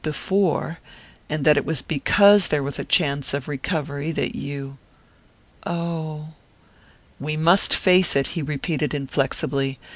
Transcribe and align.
before...and 0.03 1.45
that 1.45 1.57
it 1.57 1.63
was 1.63 1.83
because 1.83 2.47
there 2.47 2.63
was 2.63 2.79
a 2.79 2.83
chance 2.83 3.35
of 3.35 3.47
recovery 3.47 4.11
that 4.11 4.33
you" 4.33 4.79
"Oh" 5.67 6.29
"We 7.19 7.37
must 7.37 7.75
face 7.75 8.15
it," 8.15 8.29
he 8.29 8.41
repeated 8.41 8.95
inflexibly. 8.95 9.77